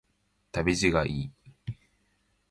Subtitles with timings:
[0.51, 1.31] 旅路がいい